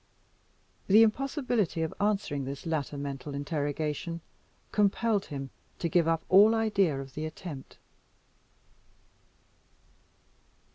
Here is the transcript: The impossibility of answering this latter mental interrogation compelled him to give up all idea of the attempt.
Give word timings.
The 0.87 1.03
impossibility 1.03 1.83
of 1.83 1.93
answering 2.01 2.43
this 2.43 2.65
latter 2.65 2.97
mental 2.97 3.35
interrogation 3.35 4.21
compelled 4.71 5.25
him 5.25 5.51
to 5.77 5.87
give 5.89 6.07
up 6.07 6.25
all 6.27 6.55
idea 6.55 6.99
of 6.99 7.13
the 7.13 7.27
attempt. 7.27 7.77